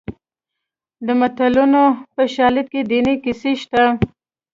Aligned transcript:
د 1.05 1.07
متلونو 1.19 1.83
په 2.15 2.21
شالید 2.35 2.67
کې 2.73 2.81
دیني 2.89 3.15
کیسې 3.23 3.51
شته 3.61 3.83